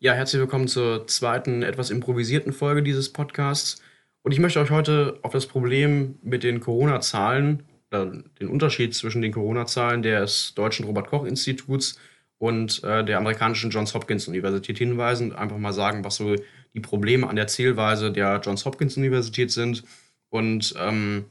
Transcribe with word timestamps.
Ja, 0.00 0.12
herzlich 0.12 0.38
willkommen 0.38 0.68
zur 0.68 1.08
zweiten, 1.08 1.64
etwas 1.64 1.90
improvisierten 1.90 2.52
Folge 2.52 2.84
dieses 2.84 3.12
Podcasts. 3.12 3.82
Und 4.22 4.30
ich 4.30 4.38
möchte 4.38 4.60
euch 4.60 4.70
heute 4.70 5.18
auf 5.22 5.32
das 5.32 5.46
Problem 5.46 6.20
mit 6.22 6.44
den 6.44 6.60
Corona-Zahlen, 6.60 7.64
oder 7.90 8.22
den 8.40 8.46
Unterschied 8.46 8.94
zwischen 8.94 9.22
den 9.22 9.32
Corona-Zahlen 9.32 10.02
des 10.02 10.54
Deutschen 10.54 10.86
Robert-Koch-Instituts 10.86 11.98
und 12.38 12.84
äh, 12.84 13.04
der 13.04 13.18
amerikanischen 13.18 13.70
Johns 13.70 13.92
Hopkins 13.92 14.28
Universität 14.28 14.78
hinweisen. 14.78 15.32
Einfach 15.32 15.58
mal 15.58 15.72
sagen, 15.72 16.04
was 16.04 16.14
so 16.14 16.36
die 16.74 16.80
Probleme 16.80 17.28
an 17.28 17.34
der 17.34 17.48
Zählweise 17.48 18.12
der 18.12 18.40
Johns 18.44 18.64
Hopkins 18.66 18.96
Universität 18.96 19.50
sind. 19.50 19.82
Und 20.28 20.74
ähm, 20.78 21.24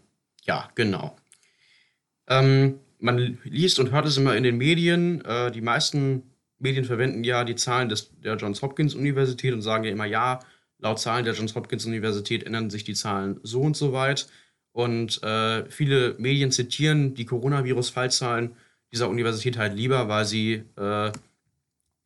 ja, 0.44 0.70
genau. 0.76 1.16
Ähm, 2.28 2.80
man 3.00 3.38
liest 3.46 3.80
und 3.80 3.92
hört 3.92 4.08
es 4.08 4.18
immer 4.18 4.36
in 4.36 4.44
den 4.44 4.58
Medien. 4.58 5.24
Äh, 5.24 5.52
die 5.52 5.62
meisten 5.62 6.24
Medien 6.60 6.86
verwenden 6.86 7.24
ja 7.24 7.44
die 7.44 7.56
Zahlen 7.56 7.90
des, 7.90 8.12
der 8.22 8.36
Johns 8.36 8.62
Hopkins 8.62 8.96
Universität 8.96 9.54
und 9.54 9.62
sagen 9.62 9.84
ja 9.84 9.92
immer, 9.92 10.06
ja, 10.06 10.40
laut 10.80 11.00
Zahlen 11.00 11.26
der 11.26 11.34
Johns 11.34 11.56
Hopkins 11.56 11.86
Universität 11.86 12.44
ändern 12.44 12.70
sich 12.70 12.84
die 12.84 12.94
Zahlen 12.94 13.40
so 13.44 13.62
und 13.62 13.76
so 13.76 13.94
weit. 13.94 14.28
Und 14.72 15.24
äh, 15.24 15.70
viele 15.70 16.16
Medien 16.20 16.52
zitieren 16.52 17.16
die 17.16 17.26
Coronavirus-Fallzahlen 17.26 18.56
dieser 18.92 19.10
Universität 19.10 19.58
halt 19.58 19.74
lieber, 19.76 20.08
weil 20.08 20.26
sie 20.26 20.64
äh, 20.76 21.12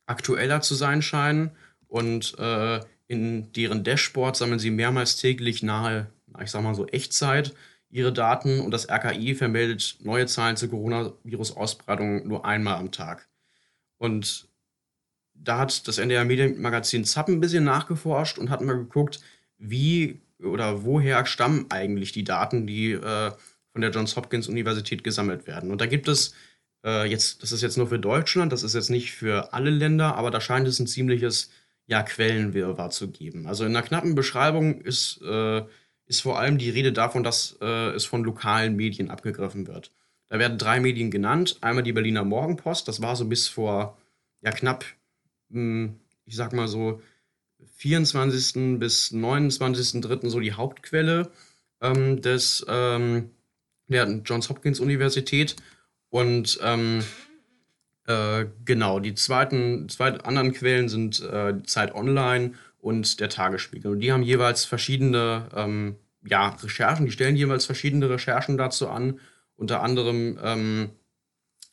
aktueller 0.06 0.60
zu 0.62 0.74
sein 0.74 1.02
scheinen. 1.02 1.50
Und 1.86 2.38
äh, 2.38 2.80
in 3.08 3.52
deren 3.52 3.84
Dashboard 3.84 4.36
sammeln 4.36 4.58
sie 4.58 4.70
mehrmals 4.70 5.16
täglich 5.16 5.62
nahe, 5.62 6.06
ich 6.42 6.50
sag 6.50 6.62
mal 6.62 6.74
so 6.74 6.86
Echtzeit, 6.86 7.54
ihre 7.90 8.12
Daten 8.12 8.60
und 8.60 8.70
das 8.70 8.88
RKI 8.88 9.34
vermeldet 9.34 9.98
neue 10.00 10.26
Zahlen 10.26 10.56
zur 10.56 10.70
Coronavirus-Ausbreitung 10.70 12.26
nur 12.26 12.46
einmal 12.46 12.76
am 12.76 12.90
Tag. 12.90 13.28
Und 14.02 14.48
da 15.32 15.58
hat 15.58 15.86
das 15.86 15.98
NDR 15.98 16.24
Medienmagazin 16.24 17.04
Zapp 17.04 17.28
ein 17.28 17.38
bisschen 17.38 17.62
nachgeforscht 17.62 18.36
und 18.36 18.50
hat 18.50 18.60
mal 18.60 18.76
geguckt, 18.76 19.20
wie 19.58 20.20
oder 20.42 20.82
woher 20.82 21.24
stammen 21.24 21.66
eigentlich 21.70 22.10
die 22.10 22.24
Daten, 22.24 22.66
die 22.66 22.94
äh, 22.94 23.30
von 23.70 23.80
der 23.80 23.92
Johns 23.92 24.16
Hopkins 24.16 24.48
Universität 24.48 25.04
gesammelt 25.04 25.46
werden. 25.46 25.70
Und 25.70 25.80
da 25.80 25.86
gibt 25.86 26.08
es 26.08 26.34
äh, 26.84 27.08
jetzt, 27.08 27.44
das 27.44 27.52
ist 27.52 27.62
jetzt 27.62 27.76
nur 27.76 27.86
für 27.86 28.00
Deutschland, 28.00 28.50
das 28.52 28.64
ist 28.64 28.74
jetzt 28.74 28.90
nicht 28.90 29.12
für 29.12 29.52
alle 29.52 29.70
Länder, 29.70 30.16
aber 30.16 30.32
da 30.32 30.40
scheint 30.40 30.66
es 30.66 30.80
ein 30.80 30.88
ziemliches 30.88 31.50
ja, 31.86 32.02
Quellenwirrwarr 32.02 32.90
zu 32.90 33.08
geben. 33.08 33.46
Also 33.46 33.64
in 33.64 33.70
einer 33.70 33.86
knappen 33.86 34.16
Beschreibung 34.16 34.80
ist 34.80 35.22
äh, 35.22 35.62
ist 36.06 36.22
vor 36.22 36.40
allem 36.40 36.58
die 36.58 36.70
Rede 36.70 36.92
davon, 36.92 37.22
dass 37.22 37.56
äh, 37.60 37.90
es 37.90 38.04
von 38.04 38.24
lokalen 38.24 38.74
Medien 38.74 39.10
abgegriffen 39.10 39.68
wird. 39.68 39.92
Da 40.32 40.38
werden 40.38 40.56
drei 40.56 40.80
Medien 40.80 41.10
genannt. 41.10 41.58
Einmal 41.60 41.82
die 41.82 41.92
Berliner 41.92 42.24
Morgenpost, 42.24 42.88
das 42.88 43.02
war 43.02 43.16
so 43.16 43.26
bis 43.26 43.48
vor 43.48 43.98
ja, 44.40 44.50
knapp, 44.50 44.86
hm, 45.50 46.00
ich 46.24 46.36
sag 46.36 46.54
mal 46.54 46.68
so, 46.68 47.02
24. 47.76 48.78
bis 48.78 49.12
29.3. 49.12 50.30
so 50.30 50.40
die 50.40 50.54
Hauptquelle 50.54 51.30
ähm, 51.82 52.22
des, 52.22 52.64
ähm, 52.66 53.28
der 53.88 54.22
Johns 54.24 54.48
Hopkins 54.48 54.80
Universität. 54.80 55.56
Und 56.08 56.58
ähm, 56.62 57.04
äh, 58.06 58.46
genau, 58.64 59.00
die 59.00 59.14
zweiten, 59.14 59.90
zwei 59.90 60.12
anderen 60.20 60.54
Quellen 60.54 60.88
sind 60.88 61.20
äh, 61.20 61.62
Zeit 61.64 61.94
Online 61.94 62.54
und 62.78 63.20
der 63.20 63.28
Tagesspiegel. 63.28 63.92
Und 63.92 64.00
die 64.00 64.12
haben 64.12 64.22
jeweils 64.22 64.64
verschiedene 64.64 65.50
ähm, 65.54 65.96
ja, 66.24 66.56
Recherchen, 66.62 67.04
die 67.04 67.12
stellen 67.12 67.36
jeweils 67.36 67.66
verschiedene 67.66 68.08
Recherchen 68.08 68.56
dazu 68.56 68.88
an. 68.88 69.20
Unter 69.56 69.82
anderem 69.82 70.38
ähm, 70.42 70.90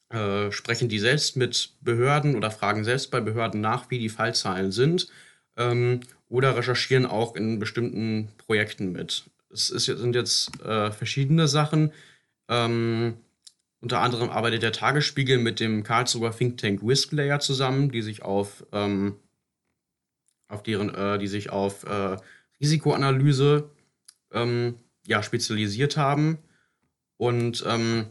äh, 0.09 0.51
sprechen 0.51 0.89
die 0.89 0.99
selbst 0.99 1.35
mit 1.37 1.73
Behörden 1.81 2.35
oder 2.35 2.51
fragen 2.51 2.83
selbst 2.83 3.11
bei 3.11 3.21
Behörden 3.21 3.61
nach, 3.61 3.89
wie 3.89 3.99
die 3.99 4.09
Fallzahlen 4.09 4.71
sind. 4.71 5.07
Ähm, 5.57 6.01
oder 6.29 6.55
recherchieren 6.55 7.05
auch 7.05 7.35
in 7.35 7.59
bestimmten 7.59 8.29
Projekten 8.37 8.91
mit. 8.91 9.29
Es 9.51 9.69
ist, 9.69 9.85
sind 9.85 10.15
jetzt 10.15 10.61
äh, 10.63 10.91
verschiedene 10.91 11.47
Sachen. 11.47 11.91
Ähm, 12.47 13.17
unter 13.81 14.01
anderem 14.01 14.29
arbeitet 14.29 14.61
der 14.61 14.71
Tagesspiegel 14.71 15.37
mit 15.37 15.59
dem 15.59 15.83
Karlsruher 15.83 16.35
Think 16.35 16.57
Tank 16.57 16.85
Whistlayer 16.85 17.39
zusammen, 17.39 17.91
die 17.91 18.01
sich 18.01 18.21
auf, 18.21 18.65
ähm, 18.71 19.15
auf 20.47 20.63
deren, 20.63 20.93
äh, 20.93 21.17
die 21.17 21.27
sich 21.27 21.49
auf 21.49 21.83
äh, 21.83 22.17
Risikoanalyse 22.59 23.69
ähm, 24.31 24.75
ja, 25.07 25.23
spezialisiert 25.23 25.97
haben. 25.97 26.39
Und 27.19 27.65
ähm, 27.67 28.05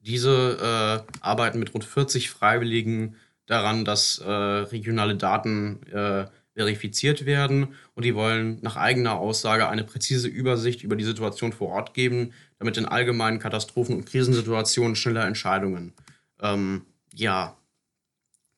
diese 0.00 1.04
äh, 1.10 1.12
arbeiten 1.20 1.58
mit 1.58 1.74
rund 1.74 1.84
40 1.84 2.30
Freiwilligen 2.30 3.16
daran, 3.44 3.84
dass 3.84 4.16
äh, 4.18 4.30
regionale 4.30 5.14
Daten 5.14 5.82
äh, 5.92 6.24
verifiziert 6.54 7.26
werden. 7.26 7.74
Und 7.94 8.06
die 8.06 8.14
wollen 8.14 8.60
nach 8.62 8.76
eigener 8.76 9.18
Aussage 9.18 9.68
eine 9.68 9.84
präzise 9.84 10.26
Übersicht 10.26 10.82
über 10.82 10.96
die 10.96 11.04
Situation 11.04 11.52
vor 11.52 11.68
Ort 11.68 11.92
geben, 11.92 12.32
damit 12.58 12.78
in 12.78 12.86
allgemeinen 12.86 13.38
Katastrophen- 13.38 13.96
und 13.96 14.06
Krisensituationen 14.06 14.96
schneller 14.96 15.26
Entscheidungen 15.26 15.92
ähm, 16.40 16.86
ja, 17.12 17.58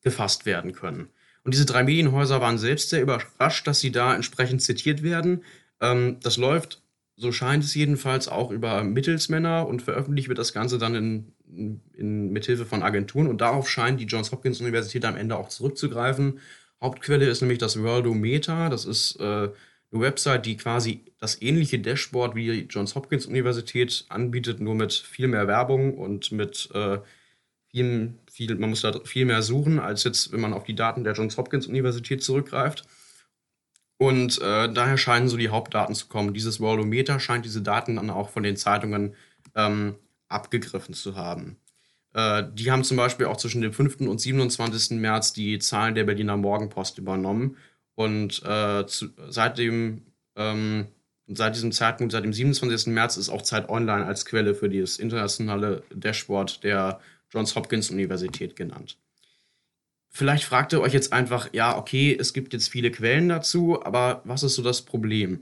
gefasst 0.01 0.45
werden 0.45 0.71
können. 0.71 1.09
Und 1.43 1.53
diese 1.53 1.65
drei 1.65 1.83
Medienhäuser 1.83 2.39
waren 2.39 2.57
selbst 2.57 2.89
sehr 2.89 3.01
überrascht, 3.01 3.67
dass 3.67 3.81
sie 3.81 3.91
da 3.91 4.15
entsprechend 4.15 4.61
zitiert 4.61 5.03
werden, 5.03 5.43
ähm, 5.81 6.21
das 6.21 6.37
läuft, 6.37 6.81
so 7.17 7.31
scheint 7.31 7.63
es 7.63 7.73
jedenfalls, 7.75 8.27
auch 8.27 8.51
über 8.51 8.83
Mittelsmänner 8.83 9.67
und 9.67 9.81
veröffentlicht 9.81 10.27
wird 10.27 10.37
das 10.37 10.53
Ganze 10.53 10.77
dann 10.77 10.95
in, 10.95 11.81
in, 11.93 12.31
mithilfe 12.31 12.65
von 12.65 12.83
Agenturen 12.83 13.27
und 13.27 13.39
darauf 13.39 13.69
scheint 13.69 13.99
die 13.99 14.05
Johns 14.05 14.31
Hopkins 14.31 14.59
Universität 14.59 15.05
am 15.05 15.15
Ende 15.15 15.37
auch 15.37 15.49
zurückzugreifen. 15.49 16.39
Hauptquelle 16.81 17.25
ist 17.27 17.41
nämlich 17.41 17.59
das 17.59 17.81
Worldometer. 17.81 18.69
Das 18.69 18.85
ist 18.85 19.19
äh, 19.19 19.23
eine 19.23 19.51
Website, 19.91 20.45
die 20.45 20.57
quasi 20.57 21.05
das 21.19 21.41
ähnliche 21.41 21.79
Dashboard 21.79 22.35
wie 22.35 22.51
die 22.51 22.67
Johns 22.69 22.95
Hopkins 22.95 23.25
Universität 23.25 24.05
anbietet, 24.09 24.59
nur 24.59 24.75
mit 24.75 24.93
viel 24.93 25.27
mehr 25.27 25.47
Werbung 25.47 25.97
und 25.97 26.31
mit 26.33 26.69
äh, 26.73 26.99
viel, 27.69 28.13
viel, 28.29 28.55
man 28.55 28.69
muss 28.69 28.81
da 28.81 28.99
viel 29.05 29.25
mehr 29.25 29.41
suchen, 29.41 29.79
als 29.79 30.03
jetzt, 30.03 30.31
wenn 30.33 30.41
man 30.41 30.53
auf 30.53 30.65
die 30.65 30.75
Daten 30.75 31.03
der 31.03 31.13
Johns 31.13 31.37
Hopkins 31.37 31.67
Universität 31.67 32.23
zurückgreift. 32.23 32.85
Und 33.97 34.41
äh, 34.41 34.71
daher 34.71 34.97
scheinen 34.97 35.29
so 35.29 35.37
die 35.37 35.49
Hauptdaten 35.49 35.95
zu 35.95 36.07
kommen. 36.07 36.33
Dieses 36.33 36.59
Worldometer 36.59 37.19
scheint 37.19 37.45
diese 37.45 37.61
Daten 37.61 37.95
dann 37.95 38.09
auch 38.09 38.29
von 38.29 38.43
den 38.43 38.57
Zeitungen 38.57 39.15
ähm, 39.55 39.95
abgegriffen 40.27 40.93
zu 40.93 41.15
haben. 41.15 41.57
Äh, 42.13 42.43
die 42.53 42.71
haben 42.71 42.83
zum 42.83 42.97
Beispiel 42.97 43.25
auch 43.27 43.37
zwischen 43.37 43.61
dem 43.61 43.73
5. 43.73 44.01
und 44.01 44.19
27. 44.19 44.99
März 44.99 45.33
die 45.33 45.59
Zahlen 45.59 45.95
der 45.95 46.03
Berliner 46.03 46.37
Morgenpost 46.37 46.97
übernommen. 46.97 47.57
Und 47.95 48.43
äh, 48.43 48.85
zu, 48.87 49.09
seit, 49.29 49.59
ähm, 49.59 50.87
seit 51.27 51.55
diesem 51.55 51.71
Zeitpunkt, 51.71 52.11
seit 52.11 52.25
dem 52.25 52.33
27. 52.33 52.87
März, 52.87 53.15
ist 53.15 53.29
auch 53.29 53.41
Zeit 53.41 53.69
Online 53.69 54.05
als 54.05 54.25
Quelle 54.25 54.55
für 54.55 54.69
das 54.69 54.97
internationale 54.97 55.83
Dashboard 55.93 56.63
der 56.63 56.99
Johns 57.31 57.55
Hopkins 57.55 57.89
Universität 57.89 58.55
genannt. 58.55 58.97
Vielleicht 60.17 60.45
fragt 60.45 60.71
ihr 60.71 60.79
euch 60.79 60.93
jetzt 60.93 61.11
einfach, 61.11 61.49
ja, 61.51 61.77
okay, 61.77 62.15
es 62.17 62.31
gibt 62.31 62.53
jetzt 62.53 62.69
viele 62.69 62.89
Quellen 62.89 63.27
dazu, 63.27 63.83
aber 63.83 64.21
was 64.23 64.43
ist 64.43 64.55
so 64.55 64.63
das 64.63 64.81
Problem? 64.81 65.41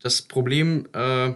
Das 0.00 0.20
Problem 0.20 0.86
äh, 0.92 1.32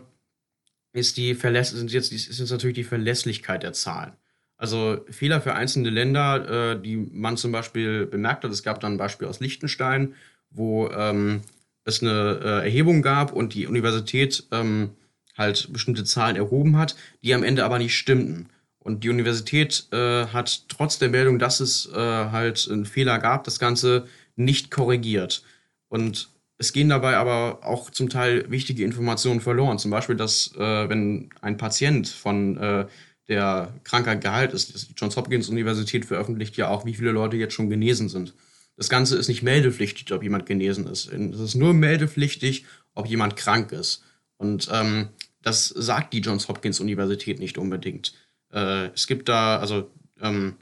ist, 0.92 1.16
die 1.16 1.34
Verläss 1.34 1.70
sind 1.70 1.90
jetzt, 1.90 2.12
ist 2.12 2.38
jetzt 2.38 2.50
natürlich 2.50 2.74
die 2.74 2.84
Verlässlichkeit 2.84 3.62
der 3.62 3.72
Zahlen. 3.72 4.12
Also 4.58 4.98
Fehler 5.08 5.40
für 5.40 5.54
einzelne 5.54 5.88
Länder, 5.88 6.74
äh, 6.74 6.82
die 6.82 6.96
man 6.98 7.38
zum 7.38 7.50
Beispiel 7.50 8.04
bemerkt 8.04 8.44
hat. 8.44 8.52
Es 8.52 8.62
gab 8.62 8.78
dann 8.80 8.92
ein 8.92 8.98
Beispiel 8.98 9.26
aus 9.26 9.40
Liechtenstein, 9.40 10.14
wo 10.50 10.90
ähm, 10.90 11.40
es 11.84 12.02
eine 12.02 12.40
äh, 12.44 12.64
Erhebung 12.66 13.00
gab 13.00 13.32
und 13.32 13.54
die 13.54 13.66
Universität 13.66 14.48
ähm, 14.50 14.90
halt 15.34 15.72
bestimmte 15.72 16.04
Zahlen 16.04 16.36
erhoben 16.36 16.76
hat, 16.76 16.94
die 17.24 17.32
am 17.32 17.42
Ende 17.42 17.64
aber 17.64 17.78
nicht 17.78 17.96
stimmten. 17.96 18.50
Und 18.86 19.02
die 19.02 19.10
Universität 19.10 19.88
äh, 19.90 20.26
hat 20.26 20.68
trotz 20.68 21.00
der 21.00 21.08
Meldung, 21.08 21.40
dass 21.40 21.58
es 21.58 21.90
äh, 21.92 21.96
halt 21.96 22.68
einen 22.70 22.86
Fehler 22.86 23.18
gab, 23.18 23.42
das 23.42 23.58
Ganze 23.58 24.06
nicht 24.36 24.70
korrigiert. 24.70 25.42
Und 25.88 26.28
es 26.56 26.72
gehen 26.72 26.88
dabei 26.88 27.16
aber 27.16 27.64
auch 27.64 27.90
zum 27.90 28.08
Teil 28.08 28.48
wichtige 28.48 28.84
Informationen 28.84 29.40
verloren. 29.40 29.80
Zum 29.80 29.90
Beispiel, 29.90 30.14
dass 30.14 30.54
äh, 30.54 30.88
wenn 30.88 31.30
ein 31.40 31.56
Patient 31.56 32.06
von 32.08 32.56
äh, 32.58 32.86
der 33.26 33.74
Krankheit 33.82 34.20
geheilt 34.20 34.52
ist, 34.52 34.88
die 34.88 34.94
Johns 34.96 35.16
Hopkins 35.16 35.48
Universität 35.48 36.04
veröffentlicht 36.04 36.56
ja 36.56 36.68
auch, 36.68 36.86
wie 36.86 36.94
viele 36.94 37.10
Leute 37.10 37.36
jetzt 37.36 37.54
schon 37.54 37.68
genesen 37.68 38.08
sind. 38.08 38.34
Das 38.76 38.88
Ganze 38.88 39.16
ist 39.16 39.26
nicht 39.26 39.42
meldepflichtig, 39.42 40.12
ob 40.12 40.22
jemand 40.22 40.46
genesen 40.46 40.86
ist. 40.86 41.12
Es 41.12 41.40
ist 41.40 41.56
nur 41.56 41.74
meldepflichtig, 41.74 42.66
ob 42.94 43.08
jemand 43.08 43.34
krank 43.34 43.72
ist. 43.72 44.04
Und 44.36 44.68
ähm, 44.72 45.08
das 45.42 45.68
sagt 45.68 46.12
die 46.12 46.20
Johns 46.20 46.46
Hopkins 46.46 46.78
Universität 46.78 47.40
nicht 47.40 47.58
unbedingt. 47.58 48.12
Äh, 48.52 48.86
es 48.94 49.06
gibt 49.06 49.28
da, 49.28 49.58
also 49.58 49.90
ähm, 50.20 50.56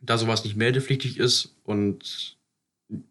da 0.00 0.18
sowas 0.18 0.44
nicht 0.44 0.56
meldepflichtig 0.56 1.18
ist 1.18 1.56
und 1.64 2.36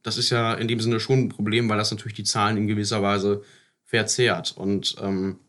das 0.03 0.17
ist 0.17 0.29
ja 0.29 0.53
in 0.53 0.67
dem 0.67 0.79
Sinne 0.79 0.99
schon 0.99 1.19
ein 1.19 1.29
Problem, 1.29 1.69
weil 1.69 1.77
das 1.77 1.91
natürlich 1.91 2.13
die 2.13 2.23
Zahlen 2.23 2.57
in 2.57 2.67
gewisser 2.67 3.01
Weise 3.01 3.43
verzerrt. 3.83 4.53
Und 4.55 4.95
ähm, 5.01 5.39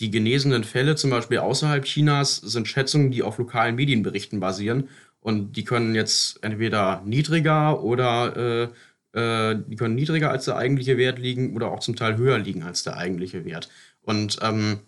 die 0.00 0.10
genesenen 0.10 0.64
Fälle, 0.64 0.96
zum 0.96 1.10
Beispiel 1.10 1.38
außerhalb 1.38 1.84
Chinas, 1.84 2.36
sind 2.36 2.68
Schätzungen, 2.68 3.10
die 3.10 3.22
auf 3.22 3.38
lokalen 3.38 3.74
Medienberichten 3.74 4.40
basieren 4.40 4.88
Und 5.20 5.56
die 5.56 5.64
können 5.64 5.94
jetzt 5.94 6.42
entweder 6.44 7.02
niedriger 7.04 7.82
oder 7.82 8.70
äh, 9.14 9.50
äh, 9.52 9.58
die 9.66 9.76
können 9.76 9.96
niedriger 9.96 10.30
als 10.30 10.44
der 10.44 10.56
eigentliche 10.56 10.96
Wert 10.96 11.18
liegen 11.18 11.54
oder 11.56 11.72
auch 11.72 11.80
zum 11.80 11.96
Teil 11.96 12.16
höher 12.16 12.38
liegen 12.38 12.62
als 12.62 12.84
der 12.84 12.96
eigentliche 12.96 13.44
Wert. 13.44 13.68
Und 14.02 14.38
ähm, 14.42 14.80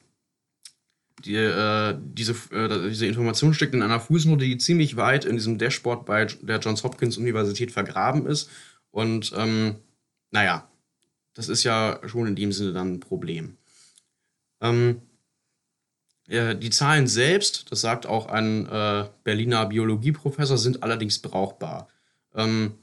die, 1.25 1.37
äh, 1.37 1.97
diese, 1.99 2.33
äh, 2.53 2.89
diese 2.89 3.07
Information 3.07 3.55
steckt 3.55 3.75
in 3.75 3.83
einer 3.83 4.01
Fußnote, 4.01 4.45
die 4.45 4.59
ziemlich 4.59 4.97
weit 4.97 5.25
in 5.25 5.37
diesem 5.37 5.59
Dashboard 5.59 6.07
bei 6.07 6.27
der 6.27 6.59
Johns 6.59 6.85
Hopkins 6.85 7.19
Universität 7.19 7.71
vergraben 7.73 8.27
ist. 8.27 8.51
Und 8.91 9.33
ähm, 9.37 9.77
naja, 10.31 10.69
das 11.35 11.49
ist 11.49 11.65
ja 11.65 12.01
schon 12.07 12.27
in 12.27 12.37
dem 12.37 12.53
Sinne 12.53 12.73
dann 12.73 12.95
ein 12.95 13.01
Problem. 13.01 13.57
Ähm, 14.61 15.03
äh, 16.29 16.57
die 16.57 16.71
Zahlen 16.71 17.07
selbst, 17.07 17.71
das 17.71 17.81
sagt 17.81 18.07
auch 18.07 18.27
ein 18.27 18.67
äh, 18.67 19.07
Berliner 19.25 19.67
Biologieprofessor, 19.67 20.59
sind 20.59 20.83
allerdings 20.83 21.19
brauchbar. 21.19 21.89
Ähm, 22.35 22.75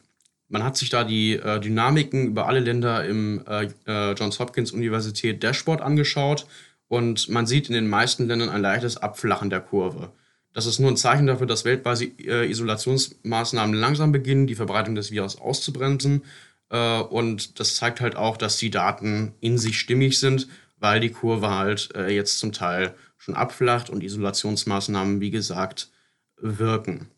man 0.50 0.64
hat 0.64 0.78
sich 0.78 0.90
da 0.90 1.04
die 1.04 1.34
äh, 1.34 1.60
Dynamiken 1.60 2.28
über 2.28 2.48
alle 2.48 2.60
Länder 2.60 3.06
im 3.06 3.44
äh, 3.48 3.70
äh, 3.86 4.14
Johns 4.14 4.40
Hopkins 4.40 4.72
Universität 4.72 5.44
Dashboard 5.44 5.82
angeschaut 5.82 6.48
und 6.88 7.30
man 7.30 7.46
sieht 7.46 7.68
in 7.68 7.74
den 7.74 7.88
meisten 7.88 8.28
Ländern 8.28 8.50
ein 8.50 8.62
leichtes 8.62 8.98
Abflachen 8.98 9.50
der 9.50 9.62
Kurve. 9.62 10.12
Das 10.54 10.66
ist 10.66 10.80
nur 10.80 10.90
ein 10.90 10.98
Zeichen 10.98 11.28
dafür, 11.28 11.46
dass 11.46 11.66
weltweite 11.66 12.06
äh, 12.06 12.50
Isolationsmaßnahmen 12.50 13.76
langsam 13.76 14.12
beginnen, 14.12 14.48
die 14.48 14.56
Verbreitung 14.56 14.96
des 14.96 15.12
Virus 15.12 15.40
auszubremsen. 15.40 16.24
Äh, 16.70 17.00
und 17.02 17.60
das 17.60 17.76
zeigt 17.76 18.02
halt 18.02 18.16
auch, 18.16 18.38
dass 18.38 18.58
die 18.58 18.72
Daten 18.72 19.34
in 19.40 19.58
sich 19.58 19.80
stimmig 19.80 20.20
sind, 20.20 20.48
weil 20.80 21.00
die 21.00 21.12
Kurve 21.12 21.52
halt 21.52 21.90
äh, 21.96 22.10
jetzt 22.10 22.40
zum 22.40 22.54
Teil 22.54 22.96
schon 23.18 23.36
abflacht 23.36 23.90
und 23.90 24.04
Isolationsmaßnahmen, 24.04 25.20
wie 25.20 25.32
gesagt, 25.32 25.92
wirken. 26.40 27.10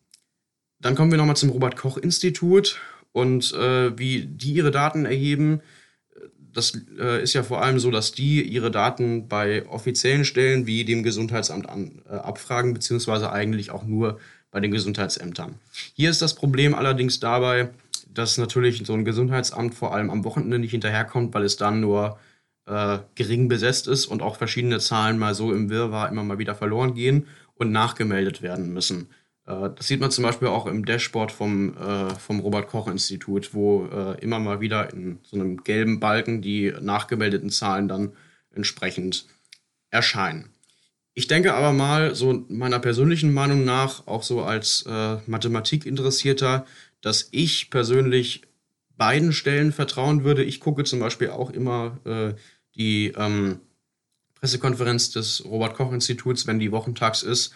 Dann 0.81 0.95
kommen 0.95 1.11
wir 1.11 1.17
nochmal 1.17 1.37
zum 1.37 1.49
Robert 1.49 1.75
Koch 1.75 1.97
Institut 1.97 2.79
und 3.11 3.51
wie 3.51 4.25
die 4.25 4.53
ihre 4.53 4.71
Daten 4.71 5.05
erheben 5.05 5.61
das 6.59 6.73
äh, 6.99 7.23
ist 7.23 7.33
ja 7.33 7.43
vor 7.43 7.61
allem 7.61 7.79
so, 7.79 7.89
dass 7.89 8.11
die 8.11 8.41
ihre 8.43 8.69
Daten 8.69 9.27
bei 9.27 9.65
offiziellen 9.67 10.25
Stellen 10.25 10.67
wie 10.67 10.83
dem 10.83 11.03
Gesundheitsamt 11.03 11.69
an, 11.69 12.01
äh, 12.09 12.13
abfragen, 12.13 12.73
beziehungsweise 12.73 13.31
eigentlich 13.31 13.71
auch 13.71 13.83
nur 13.83 14.19
bei 14.51 14.59
den 14.59 14.71
Gesundheitsämtern. 14.71 15.55
Hier 15.93 16.09
ist 16.09 16.21
das 16.21 16.35
Problem 16.35 16.75
allerdings 16.75 17.19
dabei, 17.19 17.69
dass 18.13 18.37
natürlich 18.37 18.81
so 18.85 18.93
ein 18.93 19.05
Gesundheitsamt 19.05 19.73
vor 19.73 19.93
allem 19.93 20.09
am 20.09 20.23
Wochenende 20.25 20.59
nicht 20.59 20.71
hinterherkommt, 20.71 21.33
weil 21.33 21.43
es 21.43 21.57
dann 21.57 21.79
nur 21.79 22.19
äh, 22.65 22.97
gering 23.15 23.47
besetzt 23.47 23.87
ist 23.87 24.05
und 24.05 24.21
auch 24.21 24.35
verschiedene 24.35 24.79
Zahlen 24.79 25.17
mal 25.17 25.35
so 25.35 25.53
im 25.53 25.69
Wirrwarr 25.69 26.09
immer 26.09 26.23
mal 26.23 26.39
wieder 26.39 26.55
verloren 26.55 26.93
gehen 26.93 27.27
und 27.55 27.71
nachgemeldet 27.71 28.41
werden 28.41 28.73
müssen. 28.73 29.07
Äh, 29.49 29.71
das 29.75 29.87
sieht 29.87 29.99
man 29.99 30.11
zum 30.11 30.23
Beispiel 30.23 30.47
auch 30.47 30.67
im 30.67 30.85
Dashboard 30.85 31.31
vom, 31.31 31.75
äh, 31.75 32.15
vom 32.15 32.39
Robert-Koch-Institut, 32.39 33.53
wo 33.53 33.87
äh, 33.87 34.21
immer 34.21 34.39
mal 34.39 34.61
wieder 34.61 34.93
in 34.93 35.19
so 35.23 35.35
einem 35.35 35.63
gelben 35.63 35.99
Balken 35.99 36.41
die 36.41 36.73
nachgemeldeten 36.79 37.49
Zahlen 37.49 37.87
dann 37.87 38.13
entsprechend 38.53 39.25
erscheinen. 39.89 40.49
Ich 41.15 41.27
denke 41.27 41.53
aber 41.53 41.73
mal, 41.73 42.15
so 42.15 42.45
meiner 42.47 42.79
persönlichen 42.79 43.33
Meinung 43.33 43.65
nach, 43.65 44.07
auch 44.07 44.23
so 44.23 44.43
als 44.43 44.85
äh, 44.87 45.17
Mathematikinteressierter, 45.25 46.65
dass 47.01 47.27
ich 47.31 47.69
persönlich 47.69 48.43
beiden 48.95 49.33
Stellen 49.33 49.71
vertrauen 49.71 50.23
würde. 50.23 50.43
Ich 50.43 50.59
gucke 50.59 50.83
zum 50.83 50.99
Beispiel 50.99 51.29
auch 51.29 51.49
immer 51.49 51.97
äh, 52.05 52.33
die 52.75 53.13
ähm, 53.17 53.59
Pressekonferenz 54.35 55.11
des 55.11 55.43
Robert-Koch-Instituts, 55.43 56.47
wenn 56.47 56.59
die 56.59 56.71
wochentags 56.71 57.23
ist 57.23 57.53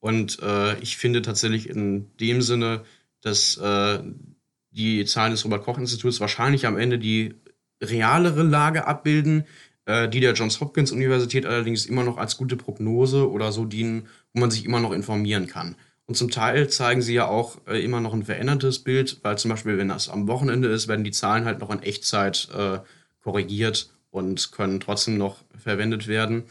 und 0.00 0.38
äh, 0.42 0.78
ich 0.80 0.96
finde 0.96 1.22
tatsächlich 1.22 1.68
in 1.68 2.06
dem 2.18 2.42
Sinne, 2.42 2.84
dass 3.22 3.56
äh, 3.56 4.00
die 4.70 5.04
Zahlen 5.04 5.32
des 5.32 5.44
Robert-Koch-Instituts 5.44 6.20
wahrscheinlich 6.20 6.66
am 6.66 6.78
Ende 6.78 6.98
die 6.98 7.34
realere 7.82 8.42
Lage 8.42 8.86
abbilden, 8.86 9.44
äh, 9.86 10.08
die 10.08 10.20
der 10.20 10.34
Johns 10.34 10.60
Hopkins 10.60 10.92
Universität 10.92 11.46
allerdings 11.46 11.86
immer 11.86 12.04
noch 12.04 12.18
als 12.18 12.36
gute 12.36 12.56
Prognose 12.56 13.30
oder 13.30 13.52
so 13.52 13.64
dienen, 13.64 14.08
wo 14.32 14.40
man 14.40 14.50
sich 14.50 14.64
immer 14.64 14.80
noch 14.80 14.92
informieren 14.92 15.46
kann. 15.46 15.76
Und 16.06 16.16
zum 16.16 16.30
Teil 16.30 16.68
zeigen 16.68 17.02
sie 17.02 17.14
ja 17.14 17.26
auch 17.26 17.58
äh, 17.66 17.82
immer 17.82 18.00
noch 18.00 18.14
ein 18.14 18.24
verändertes 18.24 18.78
Bild, 18.78 19.18
weil 19.22 19.38
zum 19.38 19.50
Beispiel, 19.50 19.76
wenn 19.76 19.88
das 19.88 20.08
am 20.08 20.28
Wochenende 20.28 20.68
ist, 20.68 20.86
werden 20.86 21.04
die 21.04 21.10
Zahlen 21.10 21.44
halt 21.44 21.58
noch 21.58 21.70
in 21.70 21.82
Echtzeit 21.82 22.48
äh, 22.56 22.78
korrigiert 23.22 23.90
und 24.10 24.52
können 24.52 24.78
trotzdem 24.78 25.18
noch 25.18 25.42
verwendet 25.58 26.06
werden. 26.06 26.44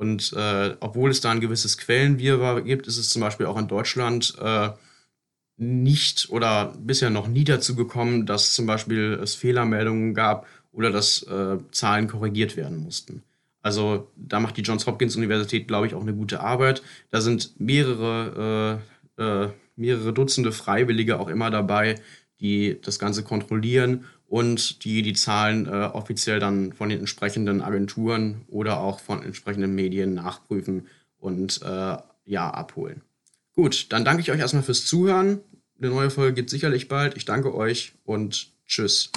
Und 0.00 0.32
äh, 0.32 0.76
obwohl 0.80 1.10
es 1.10 1.20
da 1.20 1.30
ein 1.30 1.40
gewisses 1.40 1.76
Quellenwirrwarr 1.76 2.62
gibt, 2.62 2.86
ist 2.86 2.96
es 2.96 3.10
zum 3.10 3.20
Beispiel 3.20 3.44
auch 3.44 3.58
in 3.58 3.68
Deutschland 3.68 4.34
äh, 4.40 4.70
nicht 5.58 6.30
oder 6.30 6.74
bisher 6.80 7.10
noch 7.10 7.28
nie 7.28 7.44
dazu 7.44 7.76
gekommen, 7.76 8.24
dass 8.24 8.54
zum 8.54 8.64
Beispiel 8.64 9.20
es 9.22 9.34
Fehlermeldungen 9.34 10.14
gab 10.14 10.46
oder 10.72 10.90
dass 10.90 11.22
äh, 11.24 11.58
Zahlen 11.70 12.08
korrigiert 12.08 12.56
werden 12.56 12.78
mussten. 12.78 13.24
Also 13.60 14.10
da 14.16 14.40
macht 14.40 14.56
die 14.56 14.62
Johns 14.62 14.86
Hopkins 14.86 15.16
Universität, 15.16 15.68
glaube 15.68 15.86
ich, 15.86 15.94
auch 15.94 16.00
eine 16.00 16.14
gute 16.14 16.40
Arbeit. 16.40 16.82
Da 17.10 17.20
sind 17.20 17.60
mehrere, 17.60 18.80
äh, 19.18 19.22
äh, 19.22 19.50
mehrere 19.76 20.14
Dutzende 20.14 20.52
Freiwillige 20.52 21.20
auch 21.20 21.28
immer 21.28 21.50
dabei, 21.50 21.96
die 22.40 22.80
das 22.80 22.98
Ganze 22.98 23.22
kontrollieren 23.22 24.06
und 24.30 24.84
die 24.84 25.02
die 25.02 25.12
Zahlen 25.12 25.66
äh, 25.66 25.90
offiziell 25.92 26.38
dann 26.38 26.72
von 26.72 26.88
den 26.88 27.00
entsprechenden 27.00 27.60
Agenturen 27.60 28.42
oder 28.46 28.78
auch 28.78 29.00
von 29.00 29.24
entsprechenden 29.24 29.74
Medien 29.74 30.14
nachprüfen 30.14 30.86
und 31.18 31.60
äh, 31.62 31.96
ja, 32.24 32.50
abholen. 32.50 33.02
Gut, 33.56 33.86
dann 33.90 34.04
danke 34.04 34.22
ich 34.22 34.30
euch 34.30 34.38
erstmal 34.38 34.62
fürs 34.62 34.86
Zuhören. 34.86 35.40
Eine 35.80 35.90
neue 35.90 36.10
Folge 36.10 36.34
gibt 36.34 36.50
sicherlich 36.50 36.86
bald. 36.86 37.16
Ich 37.16 37.24
danke 37.24 37.52
euch 37.52 37.94
und 38.04 38.52
tschüss. 38.66 39.10